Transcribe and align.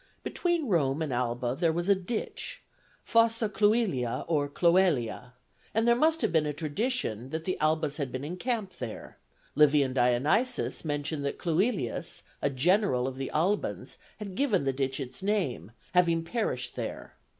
Between 0.23 0.67
Rome 0.67 1.03
and 1.03 1.13
Alba 1.13 1.55
there 1.55 1.71
was 1.71 1.87
a 1.87 1.93
ditch, 1.93 2.63
Fossa 3.03 3.47
Cluilia 3.47 4.25
or 4.27 4.49
Cloelia, 4.49 5.33
and 5.75 5.87
there 5.87 5.93
must 5.93 6.23
have 6.23 6.31
been 6.31 6.47
a 6.47 6.53
tradition 6.53 7.29
that 7.29 7.43
the 7.43 7.55
Albans 7.59 7.97
had 7.97 8.11
been 8.11 8.23
encamped 8.23 8.79
there; 8.79 9.19
Livy 9.53 9.83
and 9.83 9.93
Dionysius 9.93 10.83
mention 10.83 11.21
that 11.21 11.37
Cluilius, 11.37 12.23
a 12.41 12.49
general 12.49 13.07
of 13.07 13.17
the 13.17 13.29
Albans, 13.29 13.99
had 14.17 14.33
given 14.33 14.63
the 14.63 14.73
ditch 14.73 14.99
its 14.99 15.21
name, 15.21 15.71
having 15.93 16.23
perished 16.23 16.73
there. 16.75 17.13